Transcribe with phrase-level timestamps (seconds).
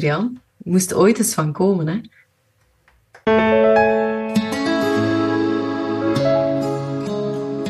[0.00, 0.38] Jan.
[0.56, 2.00] Moest ooit eens van komen, hè?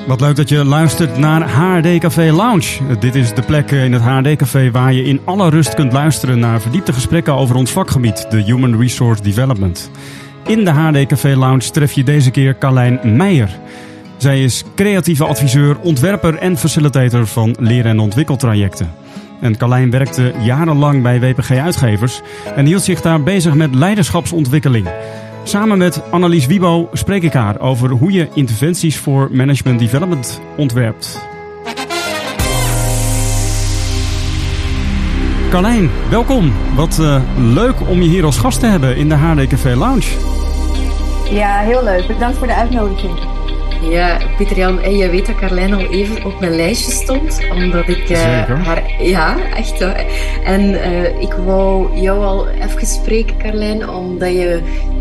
[0.06, 2.96] Wat leuk dat je luistert naar HRD Café Lounge.
[2.98, 6.38] Dit is de plek in het HRD Café waar je in alle rust kunt luisteren
[6.38, 9.90] naar verdiepte gesprekken over ons vakgebied, de Human Resource Development.
[10.46, 13.58] In de HRD Café Lounge tref je deze keer Carlijn Meijer.
[14.16, 18.90] Zij is creatieve adviseur, ontwerper en facilitator van leren- en ontwikkeltrajecten.
[19.42, 22.20] En Carlijn werkte jarenlang bij WPG Uitgevers
[22.56, 24.88] en hield zich daar bezig met leiderschapsontwikkeling.
[25.42, 31.20] Samen met Annelies Wiebo spreek ik haar over hoe je interventies voor management development ontwerpt.
[35.50, 36.52] Carlijn, welkom.
[36.74, 40.08] Wat uh, leuk om je hier als gast te hebben in de HDKV Lounge.
[41.30, 42.06] Ja, heel leuk.
[42.06, 43.31] Bedankt voor de uitnodiging.
[43.90, 47.88] Ja, Pieter Jan, en je weet dat Carlijn al even op mijn lijstje stond, omdat
[47.88, 48.18] ik uh,
[48.64, 49.02] haar.
[49.02, 49.80] Ja, echt.
[49.82, 50.04] Hoor.
[50.44, 54.60] En uh, ik wou jou al even spreken, Carlijn, omdat, je,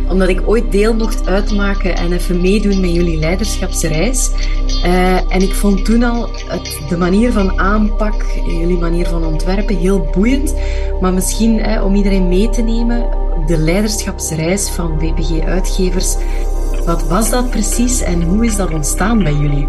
[0.09, 4.31] omdat ik ooit deel mocht uitmaken en even meedoen met jullie leiderschapsreis.
[4.85, 9.77] Uh, en ik vond toen al het, de manier van aanpak, jullie manier van ontwerpen,
[9.77, 10.55] heel boeiend.
[11.01, 13.09] Maar misschien om iedereen mee te nemen,
[13.45, 16.15] de leiderschapsreis van WPG Uitgevers.
[16.85, 19.67] Wat was dat precies en hoe is dat ontstaan bij jullie?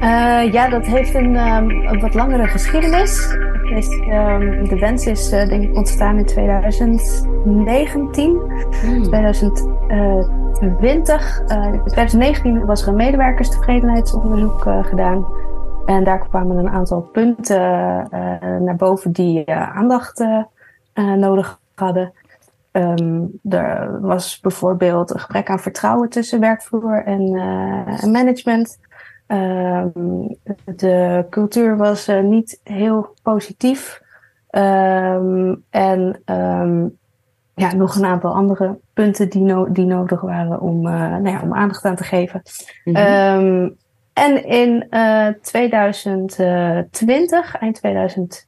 [0.00, 3.36] Uh, ja, dat heeft een, um, een wat langere geschiedenis.
[3.74, 8.40] Is, um, de wens is uh, denk ik ontstaan in 2019,
[8.82, 9.02] hmm.
[9.02, 11.42] 2020.
[11.48, 15.26] Uh, in 2019 was er een medewerkerstevredenheidsonderzoek gedaan.
[15.86, 17.60] En daar kwamen een aantal punten
[18.60, 20.24] naar boven die aandacht
[21.16, 22.12] nodig hadden.
[22.76, 28.78] Um, er was bijvoorbeeld een gebrek aan vertrouwen tussen werkvloer en, uh, en management.
[29.26, 34.02] Um, de cultuur was uh, niet heel positief.
[34.50, 36.22] Um, en
[37.54, 41.40] ja, nog een aantal andere punten die, no die nodig waren om, uh, nou ja,
[41.42, 42.42] om aandacht aan te geven.
[42.84, 43.76] Mm -hmm.
[44.12, 44.88] en in
[45.42, 48.46] 2020, eind 2000.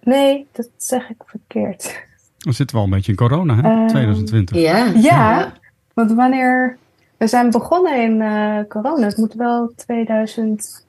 [0.00, 2.02] Nee, dat zeg ik verkeerd.
[2.44, 3.82] We zitten wel een beetje in corona, hè?
[3.82, 4.56] Uh, 2020.
[4.56, 4.92] Ja.
[4.94, 5.52] ja,
[5.94, 6.76] want wanneer...
[7.16, 9.06] We zijn begonnen in uh, corona.
[9.06, 10.84] Het moet wel 2000...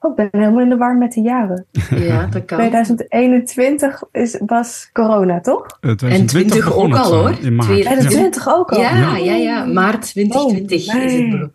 [0.00, 1.66] Oh, ik ben helemaal in de war met de jaren.
[1.90, 2.58] Ja, dat kan.
[2.58, 5.78] 2021 is, was corona, toch?
[5.80, 7.38] Uh, 2020 en 20 ook al, hoor.
[7.40, 7.68] In maart.
[7.68, 8.52] 2020 ja.
[8.52, 8.80] ook al?
[8.80, 9.64] Ja, ja, ja.
[9.64, 11.50] Maart 2020 oh, is het.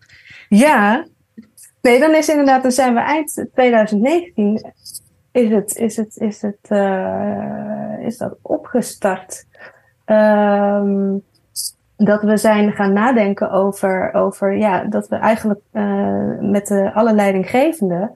[0.50, 1.06] Ja.
[1.81, 2.62] Nee, dan is inderdaad...
[2.62, 4.74] Dan zijn we eind 2019
[5.34, 9.46] is, het, is, het, is, het, uh, is dat opgestart.
[10.06, 11.24] Um,
[11.97, 17.13] dat we zijn gaan nadenken over, over ja, dat we eigenlijk uh, met de, alle
[17.13, 18.12] leidinggevenden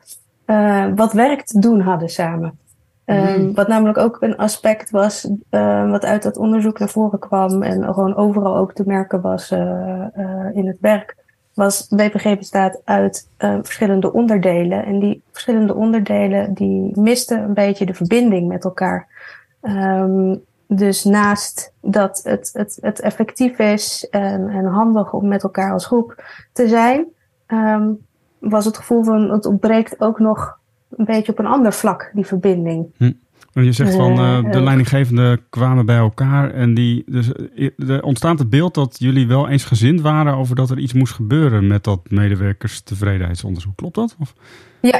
[0.45, 2.57] uh, wat werk te doen hadden samen.
[3.05, 3.53] Um, mm.
[3.53, 7.93] Wat namelijk ook een aspect was, uh, wat uit dat onderzoek naar voren kwam en
[7.93, 9.51] gewoon overal ook te merken was
[10.53, 11.15] in het werk
[11.53, 14.85] was WPG bestaat uit verschillende onderdelen.
[14.85, 19.07] En die verschillende onderdelen die misten een beetje de verbinding met elkaar.
[19.61, 25.71] Um, dus naast dat het, het, het effectief is en, en handig om met elkaar
[25.71, 26.23] als groep
[26.53, 27.05] te zijn,
[27.47, 27.97] um,
[28.39, 30.59] was het gevoel van het ontbreekt ook nog
[30.97, 32.87] een beetje op een ander vlak, die verbinding.
[32.97, 33.11] Hm.
[33.51, 37.31] Je zegt van uh, de leidinggevenden kwamen bij elkaar en die, dus
[37.77, 41.13] er ontstaat het beeld dat jullie wel eens gezind waren over dat er iets moest
[41.13, 43.75] gebeuren met dat medewerkerstevredenheidsonderzoek.
[43.75, 44.15] Klopt dat?
[44.19, 44.33] Of?
[44.81, 44.99] Ja,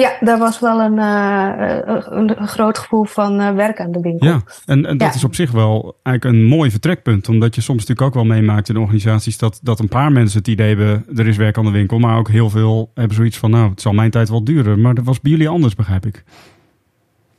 [0.00, 4.26] ja, daar was wel een, uh, een, groot gevoel van uh, werk aan de winkel.
[4.26, 5.14] Ja, en, en dat ja.
[5.14, 7.28] is op zich wel eigenlijk een mooi vertrekpunt.
[7.28, 10.48] Omdat je soms natuurlijk ook wel meemaakt in organisaties dat, dat een paar mensen het
[10.48, 11.98] idee hebben, er is werk aan de winkel.
[11.98, 14.80] Maar ook heel veel hebben zoiets van, nou, het zal mijn tijd wel duren.
[14.80, 16.24] Maar dat was bij jullie anders, begrijp ik.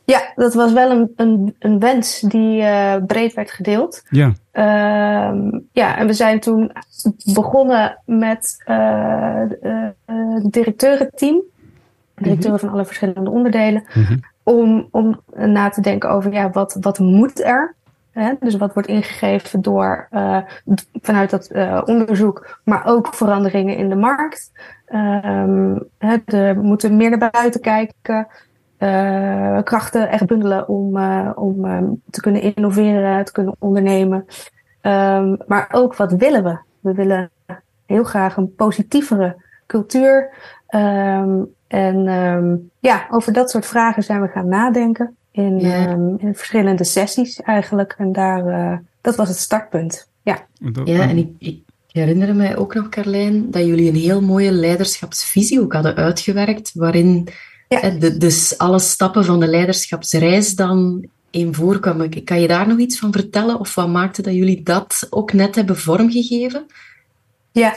[0.03, 4.03] Ja, dat was wel een, een, een wens die uh, breed werd gedeeld.
[4.09, 4.33] Ja.
[4.53, 6.71] Uh, ja, en we zijn toen
[7.33, 9.43] begonnen met uh,
[10.05, 11.41] het directeurenteam.
[12.21, 13.83] Directeuren van alle verschillende onderdelen.
[13.87, 14.19] -hmm.
[14.43, 17.75] Om, om na te denken over ja, wat, wat moet er?
[18.11, 18.33] Hè?
[18.39, 20.07] Dus wat wordt ingegeven door
[21.01, 21.51] vanuit dat
[21.85, 24.51] onderzoek, maar ook veranderingen in de markt.
[24.93, 28.27] Um, hè, de, we moeten meer naar buiten kijken.
[28.79, 30.97] Uh, krachten echt bundelen om,
[31.35, 34.25] om um, te kunnen innoveren, te kunnen ondernemen.
[34.81, 36.57] Um, maar ook wat willen we?
[36.79, 37.29] We willen
[37.85, 39.35] heel graag een positievere
[39.67, 40.29] cultuur.
[40.69, 45.89] Um, en ja, over dat soort vragen zijn we gaan nadenken in, ja.
[46.17, 47.95] in verschillende sessies eigenlijk.
[47.97, 50.09] En daar, uh, dat was het startpunt.
[50.21, 50.45] Ja,
[50.83, 51.59] ja en ik, ik
[51.91, 57.29] herinner me ook nog, Carlijn, dat jullie een heel mooie leiderschapsvisie ook hadden uitgewerkt, waarin
[57.67, 57.89] ja.
[57.89, 62.23] De, dus alle stappen van de leiderschapsreis dan in voorkwam.
[62.23, 63.59] Kan je daar nog iets van vertellen?
[63.59, 66.65] Of wat maakte dat jullie dat ook net hebben vormgegeven?
[67.51, 67.75] Ja,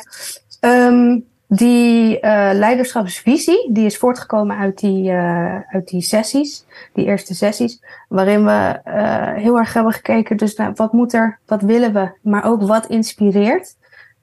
[0.60, 7.34] ehm, die uh, leiderschapsvisie die is voortgekomen uit die, uh, uit die sessies, die eerste
[7.34, 11.92] sessies, waarin we uh, heel erg hebben gekeken dus naar wat moet er, wat willen
[11.92, 13.76] we, maar ook wat inspireert.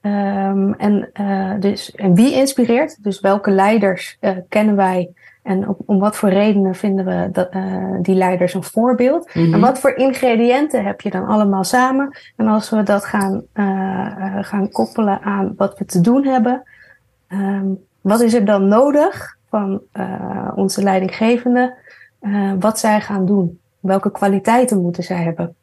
[0.04, 1.10] Um, en,
[1.60, 5.10] dus, en wie inspireert, dus welke leiders kennen wij
[5.42, 7.52] en op, om wat voor redenen vinden we dat,
[8.04, 9.30] die leiders een voorbeeld.
[9.32, 9.60] En mhm.
[9.60, 12.16] wat voor ingrediënten heb je dan allemaal samen.
[12.36, 13.42] En als we dat gaan,
[14.40, 16.62] gaan koppelen aan wat we te doen hebben,
[17.32, 21.74] Um, wat is er dan nodig van uh, onze leidinggevende?
[22.22, 23.58] Uh, wat zij gaan doen?
[23.80, 25.54] Welke kwaliteiten moeten zij hebben?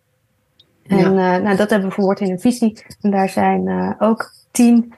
[0.87, 1.37] En ja.
[1.37, 2.83] uh, nou, dat hebben we verwoord in een visie.
[3.01, 4.93] En daar zijn ook tien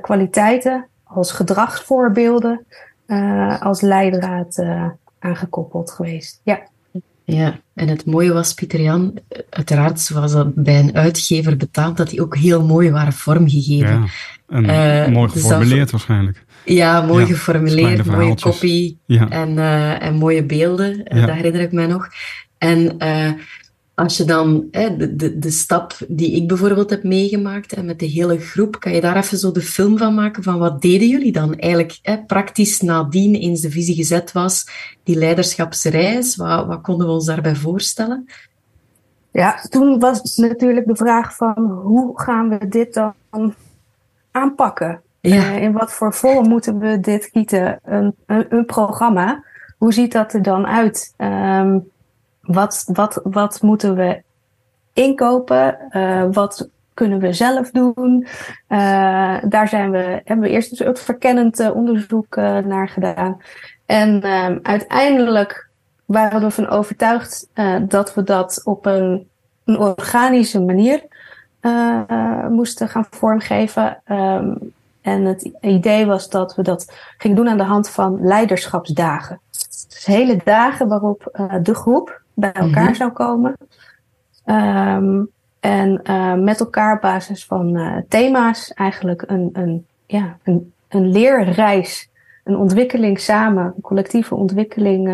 [0.00, 2.66] kwaliteiten als gedragsvoorbeelden
[3.60, 4.62] als leidraad
[5.18, 6.40] aangekoppeld geweest.
[6.42, 6.60] Ja.
[7.24, 9.18] Ja, en het mooie was, Pieter Jan,
[9.50, 14.00] uiteraard was dat bij een uitgever betaald, dat die ook heel mooi waren vormgegeven.
[14.00, 14.06] Ja,
[14.48, 16.44] en uh, mooi dus geformuleerd waarschijnlijk.
[16.64, 21.26] Ja, mooi geformuleerd, mooie kopie en, uh, en mooie beelden, ja.
[21.26, 22.08] dat herinner ik mij nog.
[22.58, 23.30] En uh,
[23.94, 27.98] als je dan hè, de, de, de stap die ik bijvoorbeeld heb meegemaakt en met
[27.98, 31.08] de hele groep, kan je daar even zo de film van maken van wat deden
[31.08, 34.68] jullie dan eigenlijk hè, praktisch nadien, eens de visie gezet was,
[35.02, 38.26] die leiderschapsreis, wat, wat konden we ons daarbij voorstellen?
[39.32, 43.54] Ja, toen was natuurlijk de vraag van hoe gaan we dit dan
[44.36, 45.00] aanpakken?
[45.20, 45.34] Ja.
[45.36, 47.78] Uh, in wat voor vorm moeten we dit gieten?
[47.82, 49.44] Een, een, een programma,
[49.78, 51.14] hoe ziet dat er dan uit?
[51.18, 51.90] Um,
[52.40, 54.22] wat, wat, wat moeten we
[54.92, 55.78] inkopen?
[55.90, 58.26] Uh, wat kunnen we zelf doen?
[58.68, 63.40] Uh, daar zijn we, hebben we eerst een verkennend uh, onderzoek naar gedaan.
[63.86, 65.68] En ehm, uiteindelijk
[66.04, 67.48] waren we ervan overtuigd
[67.88, 69.28] dat we dat op een,
[69.64, 71.02] een organische manier
[72.50, 74.02] moesten gaan vormgeven.
[74.06, 79.40] Um, en het idee was dat we dat gingen doen aan de hand van leiderschapsdagen.
[79.88, 82.94] Dus hele dagen waarop de groep bij elkaar mhm.
[82.94, 83.56] zou komen.
[84.44, 85.28] Um,
[85.60, 91.08] en uh, met elkaar op basis van uh, thema's eigenlijk een, een, ja, een, een
[91.08, 92.10] leerreis,
[92.44, 95.10] een ontwikkeling samen, een collectieve ontwikkeling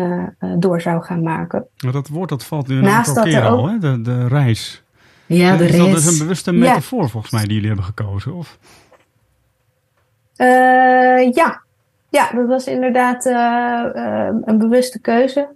[0.57, 1.67] door zou gaan maken.
[1.83, 3.77] Maar dat woord dat valt nu een Naast aantal keer al, hè?
[3.77, 4.82] De, de reis.
[5.33, 5.77] Ja, de is.
[5.77, 8.57] Dat is een bewuste metafoor volgens mij die jullie hebben gekozen, of?
[11.31, 11.61] ja,
[12.09, 13.33] ja, dat was inderdaad uh,
[13.95, 15.47] uh, een bewuste keuze.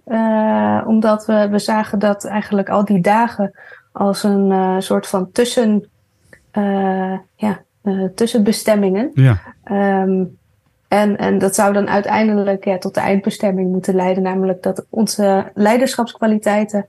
[0.86, 3.52] Omdat we, we zagen dat eigenlijk al die dagen
[3.92, 5.88] als een soort van tussen,
[7.34, 7.62] ja,
[8.14, 9.10] tussenbestemmingen.
[9.14, 9.38] Ja.
[10.02, 10.36] Um,
[10.88, 14.22] en, en dat zou dan uiteindelijk ja, tot de eindbestemming moeten leiden.
[14.22, 16.86] Namelijk dat onze leiderschapskwaliteiten,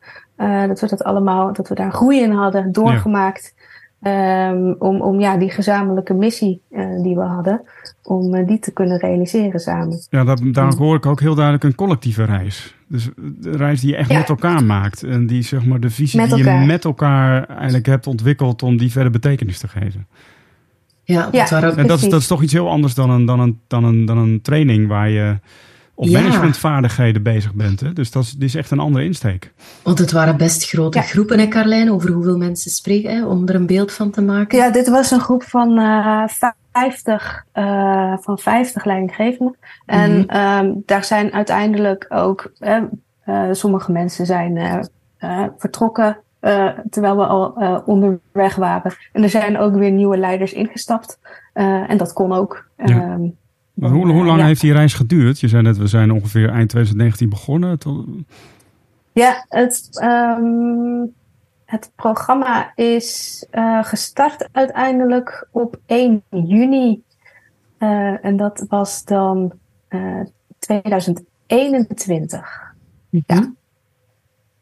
[0.68, 3.58] dat we dat allemaal, dat we daar groei in hadden doorgemaakt.
[4.02, 7.62] Um, om, om ja, die gezamenlijke missie uh, die we hadden,
[8.04, 10.00] om uh, die te kunnen realiseren samen.
[10.10, 12.76] Ja, dat, daar hoor ik ook heel duidelijk een collectieve reis.
[12.88, 15.04] Dus de reis die je echt met elkaar maakt.
[15.04, 18.92] En die zeg maar de visie die je met elkaar eigenlijk hebt ontwikkeld om die
[18.92, 20.08] verder betekenis te geven.
[21.04, 23.40] Ja, dat, ja, en dat, is, dat is toch iets heel anders dan een, dan
[23.40, 25.40] een, dan een, dan een training waar je
[26.00, 26.22] op ja.
[26.22, 27.80] managementvaardigheden bezig bent.
[27.80, 27.94] Hè?
[27.94, 29.54] Dus dat is, is, echt een andere insteek.
[29.84, 31.92] Want het waren best grote groepen, hè Carlijn?
[31.92, 33.26] Over hoeveel mensen spreken, hè?
[33.26, 34.58] om er een beeld van te maken?
[34.58, 36.24] Ja, dit was een groep van uh,
[36.72, 39.56] 50, uh, van 50 leidinggevenden.
[39.86, 40.84] En mm -hmm.
[40.86, 42.84] daar zijn uiteindelijk ook, uh,
[43.52, 44.56] sommige mensen zijn
[45.20, 46.18] uh, vertrokken
[46.90, 47.54] terwijl we al
[47.86, 48.94] onderweg waren.
[49.14, 51.20] En er zijn ook weer nieuwe leiders ingestapt.
[51.54, 52.68] en dat kon ook.
[52.78, 53.02] Ja.
[53.02, 53.22] Ehm,
[53.80, 55.40] hoe, hoe, lang heeft die reis geduurd?
[55.40, 57.78] Je zei net, we zijn ongeveer eind 2019 begonnen.
[59.12, 61.14] Ja, het, um,
[61.66, 67.04] het programma is uh, gestart uiteindelijk op 1 juni.
[67.80, 69.52] Uh, en dat was dan
[69.90, 70.22] uh,
[70.60, 72.74] 2021.
[73.10, 73.58] Mm -hmm.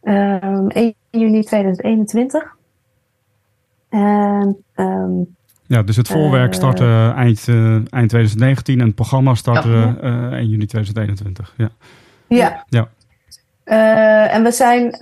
[0.01, 0.43] Ja.
[0.43, 2.55] Um, 1 juni 2021.
[3.89, 5.37] En um,
[5.67, 9.97] ja, dus het voorwerk eh, startte eind, uh, eind 2019 en het programma startte ja.
[10.03, 11.53] uh, 1 juni 2021.
[11.57, 11.69] Ja.
[12.27, 12.65] Ja.
[12.69, 12.88] ja.
[13.65, 14.97] Uh, en we zijn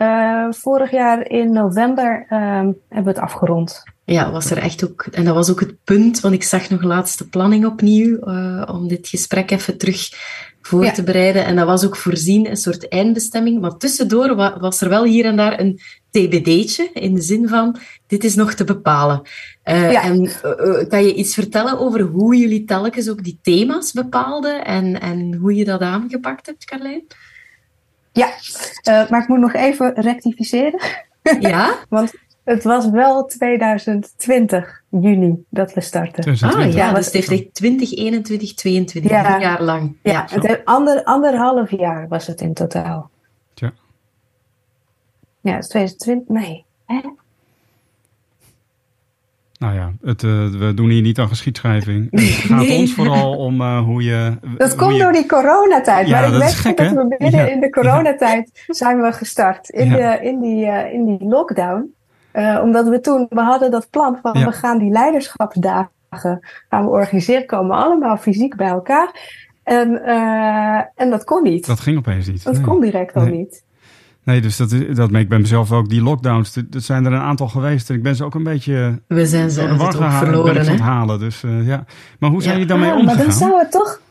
[0.54, 3.84] vorig jaar in november hebben we het afgerond.
[4.04, 5.08] Ja, was er echt ook.
[5.12, 8.18] En dat was ook het punt, want ik zag nog laatste planning opnieuw
[8.66, 10.10] om dit gesprek even terug
[10.62, 10.92] voor ja.
[10.92, 11.46] te bereiden.
[11.46, 13.62] En dat was ook voorzien, een soort eindbestemming.
[13.62, 15.80] Maar tussendoor was er wel hier en daar een
[16.12, 19.22] TBD'tje, in de zin van, dit is nog te bepalen.
[19.66, 20.04] Uh, ja.
[20.04, 25.02] En uh, kan je iets vertellen over hoe jullie telkens ook die thema's bepaalden en,
[25.02, 27.04] en hoe je dat aangepakt hebt, Carlijn?
[28.12, 28.28] Ja,
[28.90, 30.80] uh, maar ik moet nog even rectificeren.
[31.40, 31.76] Ja?
[31.90, 36.38] Want het was wel 2020, juni, dat we starten.
[36.42, 39.40] Ah ja, dus het heeft echt 2021, 22, ja.
[39.40, 39.98] jaar lang.
[40.04, 40.42] Ja, ja.
[40.42, 43.10] Het ander, anderhalf jaar was het in totaal.
[43.54, 43.74] Ja.
[45.42, 46.66] Ja, het is 2020, nee.
[46.86, 47.02] Hè?
[49.66, 52.08] Nou ja, het, uh, we doen hier niet aan geschiedschrijving.
[52.12, 54.38] Het gaat ons vooral om uh, hoe je...
[54.58, 55.02] Dat hoe komt je...
[55.02, 56.08] door die coronatijd.
[56.08, 56.94] Ja, maar ik dat weet dat hè?
[56.94, 57.46] we midden Ja.
[57.46, 59.70] in de coronatijd zijn we gestart.
[59.70, 61.94] In, de, in, die, uh, in die lockdown.
[62.62, 67.46] Omdat we toen, we hadden dat plan van we gaan die leiderschapsdagen gaan we organiseren.
[67.46, 69.10] Komen allemaal fysiek bij elkaar.
[69.64, 70.04] En,
[70.96, 71.66] en dat kon niet.
[71.68, 72.44] Dat ging opeens niet.
[72.44, 72.64] Dat Nee.
[72.64, 73.32] kon direct al Nee.
[73.38, 73.64] niet.
[74.26, 75.90] Nee, dus dat, is- dat ik bij mezelf ook.
[75.90, 77.90] Die lockdowns, dat dat zijn er een aantal geweest.
[77.90, 79.96] En ik ben ze ook een beetje We zijn ze door de het war ook
[79.96, 80.20] gehaald.
[80.26, 80.78] ben ik verloren.
[80.78, 80.84] Hè?
[80.84, 81.20] halen.
[81.20, 81.86] Dus eh, ja.
[82.20, 82.60] Maar hoe zijn Ja.
[82.62, 83.26] jullie daarmee Ah, maar omgegaan?
[83.30, 84.02] dan zou het toch,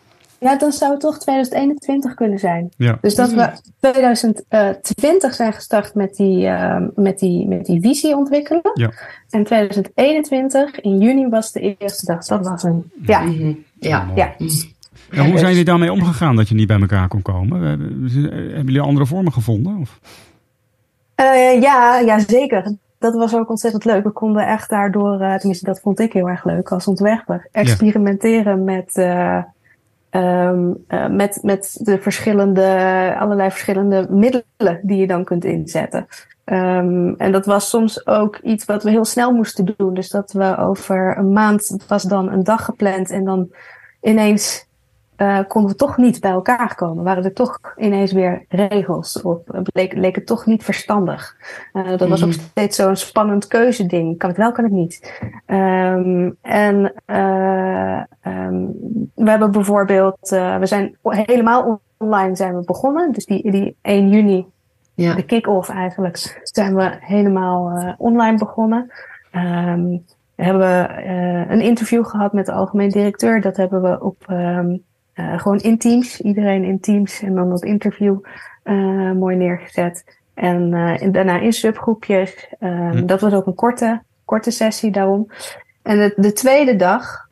[0.41, 2.69] ja, dan zou het toch 2021 kunnen zijn.
[2.77, 2.99] Ja.
[3.01, 8.63] Dus dat we 2020 zijn gestart met die, uh, met die, met die visie ontwikkelen.
[8.75, 8.91] Ja.
[9.31, 12.25] En 2021, in juni was de eerste dag.
[12.25, 13.53] Dat was een, ja, Mhm.
[13.81, 14.05] Ja.
[14.39, 14.73] Mooi.
[15.15, 15.25] Ja.
[15.25, 17.63] Hoe zijn jullie daarmee omgegaan dat je niet bij elkaar kon komen?
[17.63, 19.77] Eh, Hebben jullie andere vormen gevonden?
[19.81, 20.01] Of?
[21.21, 22.77] Uh, ja, ja, zeker.
[22.99, 24.05] Dat was ook ontzettend leuk.
[24.05, 28.65] We konden echt daardoor, uh, tenminste dat vond ik heel erg leuk als ontwerper, experimenteren
[28.65, 29.43] met, uh,
[30.11, 36.07] um, met, met de verschillende, allerlei verschillende middelen die je dan kunt inzetten.
[36.45, 39.95] Um, en dat was soms ook iets wat we heel snel moesten doen.
[39.95, 43.49] Dus dat we over een maand was dan een dag gepland en dan
[44.03, 44.67] ineens
[45.17, 47.05] uh, konden we toch niet bij elkaar komen.
[47.05, 49.23] Waren er toch ineens weer regels?
[49.23, 51.37] Of leek, leek het toch niet verstandig?
[51.73, 54.19] Uh, dat was ook steeds zo'n spannend keuzeding.
[54.19, 55.21] Kan ik wel, kan ik niet?
[55.47, 58.73] Um, en uh, um,
[59.15, 63.13] we hebben bijvoorbeeld, we zijn helemaal online zijn we begonnen.
[63.13, 64.47] Dus die, die 1 juni,
[64.95, 65.15] Ja.
[65.15, 68.93] de kick-off eigenlijk, zijn we helemaal online begonnen.
[69.33, 70.05] Um,
[70.35, 73.41] we hebben uh, een interview gehad met de algemeen directeur.
[73.41, 74.25] Dat hebben we op
[75.15, 76.21] uh, gewoon in Teams.
[76.21, 78.19] Iedereen in Teams en dan dat interview
[78.65, 80.05] uh, mooi neergezet.
[80.35, 82.49] En uh, daarna in subgroepjes.
[82.61, 83.07] Uh, hm.
[83.07, 85.29] Dat was ook een korte, korte sessie daarom.
[85.83, 87.29] En de, de tweede dag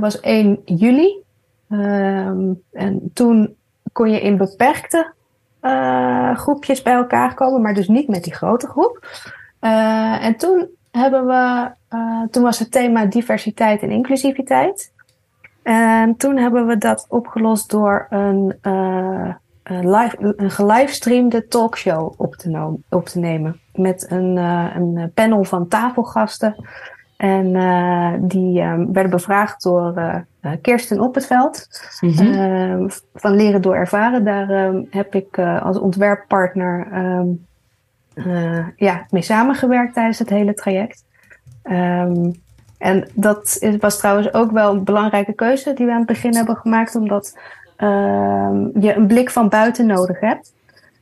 [0.00, 1.22] was 1 juli.
[1.68, 3.56] Um, en toen
[3.92, 5.12] kon je in beperkte
[6.34, 9.06] groepjes bij elkaar komen, maar dus niet met die grote groep.
[10.20, 11.70] En toen hebben we,
[12.30, 14.92] toen was het thema diversiteit en inclusiviteit.
[15.64, 22.34] En toen hebben we dat opgelost door een, uh, een, live, een gelivestreamde talkshow op
[22.34, 23.60] te, op te nemen.
[23.72, 26.66] Met een, uh, een panel van tafelgasten.
[27.16, 30.24] En uh, die um, werden bevraagd door
[30.62, 31.68] Kirsten op het veld.
[32.00, 32.90] Mm -hmm.
[33.14, 34.24] van Leren door Ervaren.
[34.24, 36.86] Daar um, heb ik als ontwerppartner
[38.76, 41.04] ja, mee samengewerkt tijdens het hele traject.
[41.62, 42.42] Um,
[42.84, 46.34] en dat is, was trouwens ook wel een belangrijke keuze die we aan het begin
[46.34, 47.38] hebben gemaakt, omdat
[47.78, 48.50] uh,
[48.80, 50.52] je een blik van buiten nodig hebt.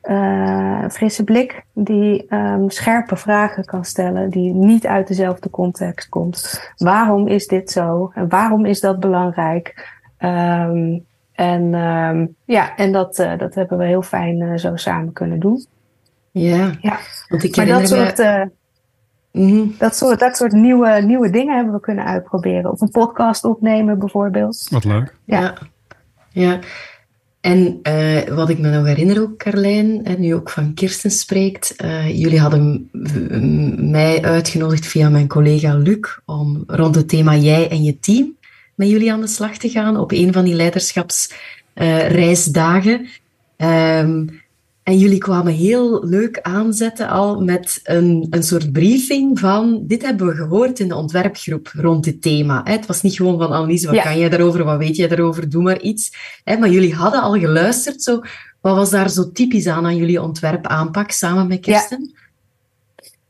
[0.02, 6.08] Uh, een frisse blik die um, scherpe vragen kan stellen, die niet uit dezelfde context
[6.08, 6.70] komt.
[6.76, 8.10] Waarom is dit zo?
[8.14, 9.90] En waarom is dat belangrijk?
[10.18, 15.12] Um, en um, ja, en dat, uh, dat hebben we heel fijn uh, zo samen
[15.12, 15.66] kunnen doen.
[16.30, 16.98] Ja, ja.
[17.28, 18.18] want ik maar dat soort.
[18.18, 18.50] Me...
[19.32, 19.74] Mm -hmm.
[19.78, 22.70] Dat soort, dat soort nieuwe, nieuwe dingen hebben we kunnen uitproberen.
[22.70, 24.66] Of een podcast opnemen bijvoorbeeld.
[24.70, 25.16] Wat leuk.
[25.24, 25.40] Ja.
[25.40, 25.54] Ja.
[26.30, 26.58] ja.
[27.42, 31.74] En uh, wat ik me nog herinner ook, Carlijn, en nu ook van Kirsten spreekt.
[31.84, 32.88] Uh, jullie hadden
[33.90, 38.36] mij uitgenodigd via mijn collega Luc om rond het thema jij en je team
[38.74, 43.06] met jullie aan de slag te gaan op een van die leiderschapsreisdagen.
[43.58, 44.41] Uh, um,
[44.82, 50.26] en jullie kwamen heel leuk aanzetten al met een, een soort briefing van dit hebben
[50.26, 52.60] we gehoord in de ontwerpgroep rond dit thema.
[52.64, 54.02] Het was niet gewoon van Annelies, wat ja.
[54.02, 56.12] kan jij daarover, wat weet jij daarover, doe maar iets.
[56.44, 58.02] Maar jullie hadden al geluisterd.
[58.02, 58.20] Zo,
[58.60, 62.10] wat was daar zo typisch aan aan jullie ontwerpaanpak samen met Kirsten?
[62.12, 62.20] Ja.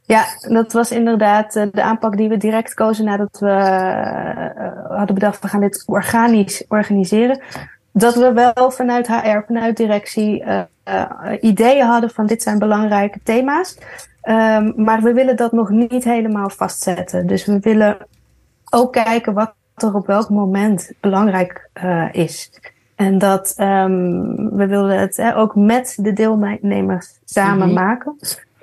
[0.05, 5.43] Ja, dat was inderdaad de aanpak die we direct kozen nadat we uh, hadden bedacht,
[5.43, 7.41] we gaan dit organisch organiseren
[7.93, 13.21] dat we wel vanuit HR, vanuit directie, uh, uh, ideeën hadden van dit zijn belangrijke
[13.23, 13.79] thema's.
[14.25, 17.27] Um, maar we willen dat nog niet helemaal vastzetten.
[17.27, 17.97] Dus we willen
[18.71, 22.51] ook kijken wat er op welk moment belangrijk uh, is.
[22.95, 27.85] En dat um, we wilden het eh, ook met de deelnemers samen mm -hmm.
[27.85, 28.17] maken.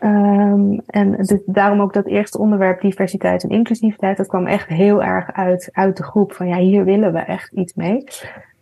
[0.04, 4.18] Um, en dus daarom ook dat eerste onderwerp diversiteit en inclusiviteit.
[4.18, 7.52] Dat kwam echt heel erg uit, uit de groep van ja, hier willen we echt
[7.52, 8.04] iets mee.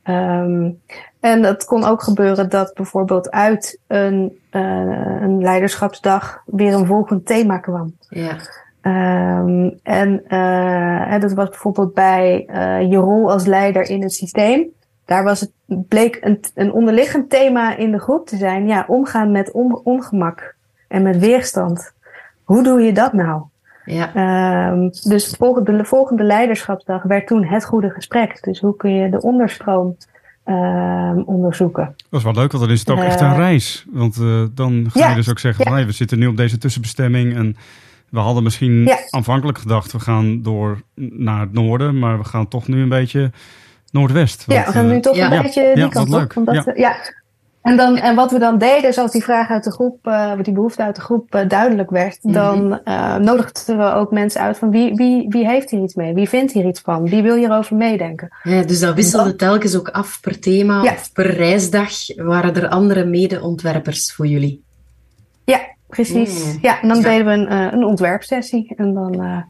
[0.07, 0.71] Ehm,
[1.19, 7.25] en het kon ook gebeuren dat bijvoorbeeld uit een, uh, een leiderschapsdag weer een volgend
[7.25, 7.95] thema kwam.
[8.09, 8.35] Ja.
[8.81, 14.65] Um, en uh, dat was bijvoorbeeld bij uh, je rol als leider in het systeem.
[15.05, 18.67] Daar was het, bleek een, een onderliggend thema in de groep te zijn.
[18.67, 20.55] Ja, omgaan met on, ongemak
[20.87, 21.93] en met weerstand.
[22.43, 23.41] Hoe doe je dat nou?
[23.87, 24.71] Ja.
[24.71, 28.43] Um, dus volgende, de volgende leiderschapsdag werd toen het goede gesprek.
[28.43, 29.97] Dus hoe kun je de onderstroom
[30.45, 31.95] um, onderzoeken?
[32.09, 33.85] Dat is wel leuk, want dan is het ook echt een reis.
[33.89, 35.85] Want uh, dan ga ja, je dus ook zeggen: ja.
[35.85, 37.35] we zitten nu op deze tussenbestemming.
[37.35, 37.55] En
[38.09, 38.97] we hadden misschien ja.
[39.09, 43.31] aanvankelijk gedacht: we gaan door naar het noorden, maar we gaan toch nu een beetje
[43.91, 44.45] noordwest.
[44.45, 46.31] Want, ja, we gaan nu toch een beetje die kant op.
[46.35, 46.95] Omdat, ja.
[47.67, 50.31] En, dan, en wat we dan deden, is als die vraag uit de groep, uh,
[50.41, 52.41] die behoefte uit de groep uh, duidelijk werd, mm -hmm.
[52.41, 56.13] dan uh, nodigden we ook mensen uit van wie, wie, wie heeft hier iets mee?
[56.13, 57.09] Wie vindt hier iets van?
[57.09, 58.29] Wie wil hierover meedenken?
[58.43, 60.91] Ja, dus dat wisselde telkens ook af per thema ja.
[60.91, 61.91] of per reisdag.
[62.15, 64.63] Waren er andere mede-ontwerpers voor jullie?
[65.43, 66.45] Ja, precies.
[66.45, 66.57] Mm.
[66.61, 67.03] Ja, en dan ja.
[67.03, 68.73] deden we een, een ontwerpsessie.
[68.75, 69.45] En dan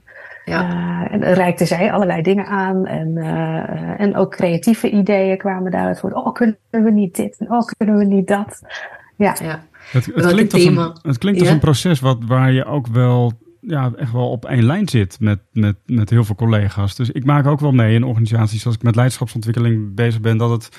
[0.48, 0.70] ja.
[1.12, 2.86] Uh, en reikte zij allerlei dingen aan.
[2.86, 6.12] En, uh, en ook creatieve ideeën kwamen daaruit voor.
[6.12, 7.38] Oh, kunnen we niet dit?
[7.40, 8.62] En oh, kunnen we niet dat?
[9.16, 9.36] Ja.
[9.42, 9.64] ja.
[9.92, 13.32] Het, het klinkt, als een, het klinkt als een proces wat, waar je ook wel
[13.62, 16.96] ja, echt wel op één lijn zit met, met, met heel veel collega's.
[16.96, 20.50] Dus ik maak ook wel mee in organisaties als ik met leiderschapsontwikkeling bezig ben, dat
[20.50, 20.70] het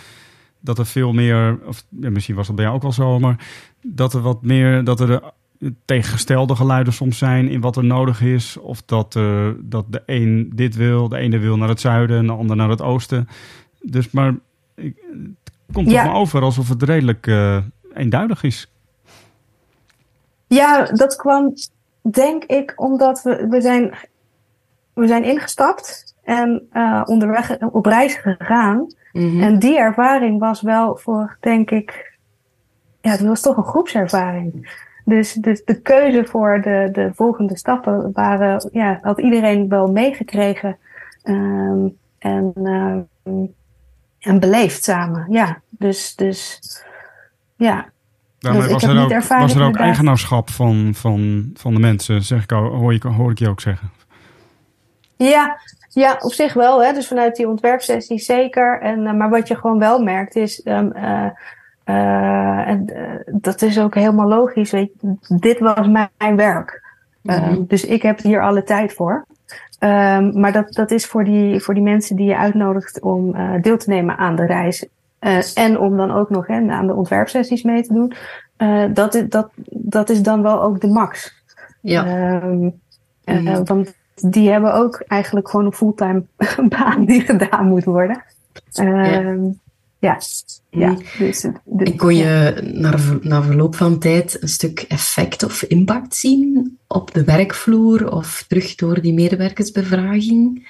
[0.61, 3.47] dat er veel meer, of ja, misschien was dat bij jou ook wel zo, maar
[3.83, 5.23] dat er wat meer, dat er
[5.85, 8.57] tegengestelde geluiden soms zijn in wat er nodig is.
[8.57, 12.27] Of dat, uh, dat de een dit wil, de ene wil naar het zuiden en
[12.27, 13.29] de ander naar het oosten.
[13.83, 14.35] Dus maar
[14.75, 14.97] ik,
[15.67, 16.03] het komt ja.
[16.03, 17.59] toch maar over alsof het redelijk uh,
[17.95, 18.71] eenduidig is.
[20.47, 21.55] Ja, dat kwam
[22.03, 23.95] denk ik omdat we, we, zijn,
[24.93, 28.95] we zijn ingestapt en uh, onderweg op reis gegaan.
[29.12, 29.43] Mm -hmm.
[29.43, 32.19] En die ervaring was wel voor, denk ik,
[33.00, 34.71] ja, het was toch een groepservaring.
[35.09, 40.79] Dus, dus de keuze voor de, de volgende stappen waren, ja, had iedereen wel meegekregen
[41.25, 42.53] um, en,
[43.25, 43.55] um,
[44.18, 45.27] en beleefd samen.
[45.31, 46.61] Ja, dus, dus
[47.57, 47.88] ja.
[48.38, 52.42] Daarmee dus was, er ook, was er ook eigenaarschap van, van, van de mensen, zeg
[52.42, 53.90] ik, hoor, ik, hoor ik je ook zeggen.
[55.16, 56.85] Ja, ja, op zich wel.
[56.85, 56.92] Hè?
[56.92, 58.81] Dus vanuit die ontwerpsessie zeker.
[58.81, 61.27] En, uh, maar wat je gewoon wel merkt is, um, uh,
[61.88, 64.70] uh, en uh, dat is ook helemaal logisch.
[64.70, 66.83] Weet je, dit was mijn werk.
[67.22, 67.55] Mm -hmm.
[67.55, 69.27] uh, dus ik heb hier alle tijd voor.
[69.81, 73.77] Um, maar dat, dat is voor die, voor die mensen die je uitnodigt om deel
[73.79, 74.88] te nemen aan de reis.
[75.55, 78.12] En om dan ook nog hè, aan de ontwerpsessies mee te doen.
[78.92, 81.42] Dat, is, dat, dat is dan wel ook de max.
[81.81, 82.35] Ja.
[82.42, 82.81] Um, mm
[83.24, 83.64] -hmm.
[83.64, 86.22] want die hebben ook eigenlijk gewoon een fulltime
[86.79, 88.22] baan die gedaan moet worden.
[88.70, 89.35] Ja.
[89.99, 90.19] Ja.
[90.71, 95.63] Ja, dus, dus, en kon je na, na verloop van tijd een stuk effect of
[95.63, 100.69] impact zien op de werkvloer of terug door die medewerkersbevraging?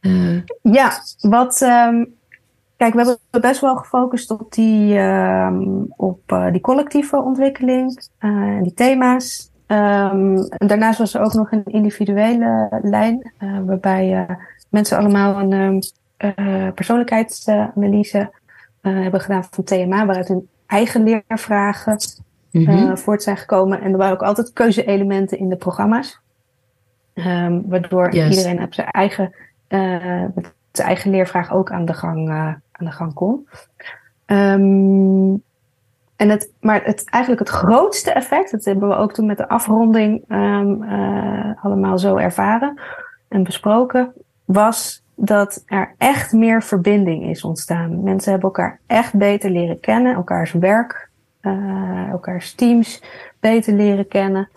[0.00, 0.40] Uh.
[0.62, 1.60] Ja, wat.
[1.60, 2.14] Um,
[2.76, 8.30] kijk, we hebben best wel gefocust op die, um, op, uh, die collectieve ontwikkeling en
[8.30, 9.50] uh, die thema's.
[9.66, 13.32] Um, en daarnaast was er ook nog een individuele lijn,
[13.66, 14.26] waarbij
[14.68, 15.82] mensen allemaal een
[16.74, 18.30] persoonlijkheidsanalyse
[18.82, 21.98] uh, hebben gedaan van TMA, waaruit hun eigen leervragen
[22.50, 22.98] mm -hmm.
[22.98, 23.80] voort zijn gekomen.
[23.80, 26.20] En er waren ook altijd keuze-elementen in de programma's.
[27.14, 28.36] Um, waardoor yes.
[28.36, 29.34] iedereen op zijn eigen,
[30.34, 33.48] met zijn eigen leervraag ook aan de gang, aan de gang kon.
[34.26, 35.42] Um,
[36.16, 39.48] en het, maar het, eigenlijk het grootste effect, dat hebben we ook toen met de
[39.48, 40.82] afronding um,
[41.62, 42.80] allemaal zo ervaren
[43.28, 44.12] en besproken,
[44.44, 48.02] was dat er echt meer verbinding is ontstaan.
[48.02, 51.10] Mensen hebben elkaar echt beter leren kennen, elkaars werk,
[51.42, 53.02] uh, elkaars teams
[53.40, 54.48] beter leren kennen.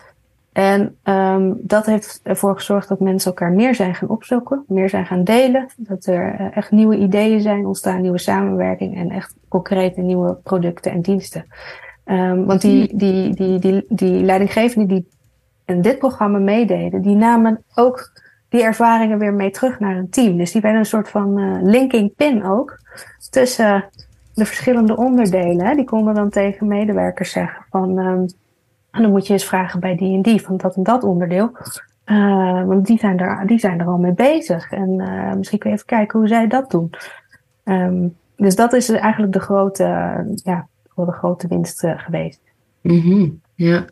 [0.52, 5.06] En um, dat heeft ervoor gezorgd dat mensen elkaar meer zijn gaan opzoeken, meer zijn
[5.06, 5.66] gaan delen.
[5.76, 10.92] Dat er uh, echt nieuwe ideeën zijn ontstaan, nieuwe samenwerking en echt concrete nieuwe producten
[10.92, 11.44] en diensten.
[12.04, 15.08] Um, want die, die, die, die, die leidinggevenden die
[15.64, 18.12] in dit programma meededen, die namen ook
[18.50, 20.36] die ervaringen weer mee terug naar een team.
[20.36, 22.78] Dus die werden een soort van uh, linking pin ook
[23.30, 23.84] tussen
[24.34, 25.66] de verschillende onderdelen.
[25.66, 25.74] Hè.
[25.74, 28.26] Die konden dan tegen medewerkers zeggen van, um,
[28.90, 31.50] dan moet je eens vragen bij die en die van dat en dat onderdeel.
[32.06, 34.70] Uh, want die zijn, er, die zijn er al mee bezig.
[34.70, 36.90] En uh, misschien kun je even kijken hoe zij dat doen.
[37.64, 39.84] Um, dus dat is eigenlijk de grote,
[40.44, 42.40] ja, de grote winst geweest.
[42.82, 43.40] -hmm.
[43.54, 43.84] Ja,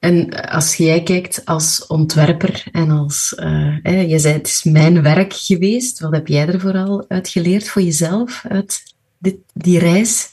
[0.00, 3.36] en als jij kijkt als ontwerper en als,
[3.82, 7.68] uh, je zei het is mijn werk geweest, wat heb jij er vooral uit geleerd
[7.68, 8.82] voor jezelf uit
[9.18, 10.28] dit, die reis?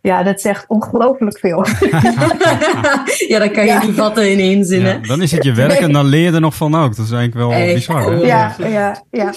[0.00, 1.66] Ja, dat zegt ongelooflijk veel.
[3.32, 4.84] ja, dat kan je niet vatten in één zin.
[4.84, 5.00] hè?
[5.00, 6.96] Dan is het je werk en dan leer je er nog van ook.
[6.96, 7.74] Dat is eigenlijk wel Echt?
[7.74, 8.12] bizar.
[8.12, 8.16] Hè?
[8.16, 9.32] Ja, ja, ja.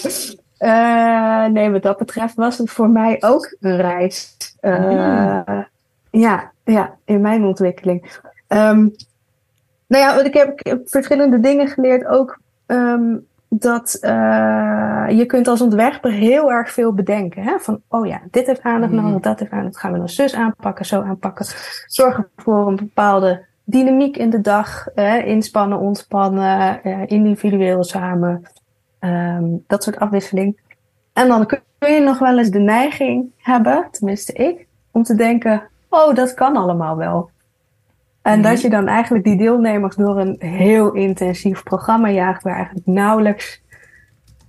[0.58, 4.36] Uh, nee, wat dat betreft was het voor mij ook een reis.
[4.60, 5.40] Uh,
[6.10, 8.10] ja, ja, in mijn ontwikkeling.
[8.52, 8.94] Um,
[9.86, 12.06] nou ja, ik heb, ik heb, verschillende dingen geleerd.
[12.06, 17.42] Ook um, dat uh, je kunt als ontwerper heel erg veel bedenken.
[17.42, 17.58] Hè?
[17.58, 19.78] Van, oh ja, dit heeft aandacht nodig, dat heeft aandacht.
[19.78, 21.46] Gaan we dan zus aanpakken, zo aanpakken.
[21.86, 24.94] Zorgen voor een bepaalde dynamiek in de dag.
[25.24, 28.42] Inspannen, ontspannen, uh, individueel samen.
[29.00, 30.60] Um, dat soort afwisseling.
[31.12, 35.62] En dan kun je nog wel eens de neiging hebben, tenminste ik, om te denken,
[35.88, 37.30] oh, dat kan allemaal wel.
[38.22, 42.54] En mm dat je dan eigenlijk die deelnemers door een heel intensief programma jaagt, waar
[42.54, 43.62] eigenlijk nauwelijks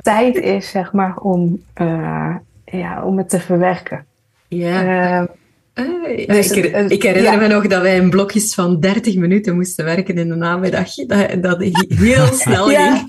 [0.01, 4.05] tijd is, zeg maar, om, uh, ja, om het te verwerken.
[4.47, 4.83] Ja.
[5.21, 5.27] Uh,
[5.73, 9.85] uh, dus, ik, ik, herinner me nog dat wij in blokjes van 30 minuten moesten
[9.85, 10.93] werken in de namiddag.
[10.93, 13.07] Dat, dat heel snel ging.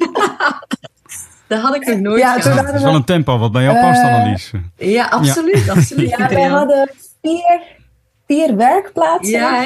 [1.48, 2.64] dat had ik nog nooit ja, gedaan.
[2.64, 4.52] Dat is wel een tempo wat bij jou past, Annelies.
[4.76, 5.68] Ja, absoluut.
[5.68, 6.90] absoluut ja, wij hadden
[7.22, 7.60] vier,
[8.26, 9.64] vier werkplaatsen ja.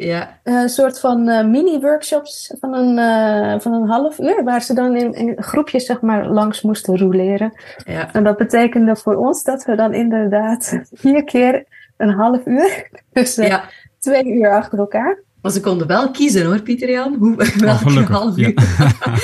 [0.00, 0.38] Ja.
[0.42, 4.96] Een soort van uh, mini-workshops van een, uh, van een half uur, waar ze dan
[4.96, 7.52] in, in, groepjes zeg maar, langs moesten roleren.
[7.84, 8.12] Ja.
[8.12, 11.64] En dat betekende voor ons dat we dan inderdaad vier keer
[11.96, 13.64] een half uur, dus uh, ja.
[13.98, 15.22] twee uur achter elkaar.
[15.42, 18.54] Maar ze konden wel kiezen hoor, Pieter Jan, hoe, welke oh, half uur.